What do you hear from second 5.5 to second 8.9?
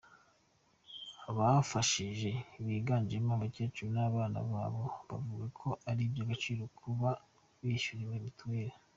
ko ari iby’agaciro kuba bishyuriwe mituweli.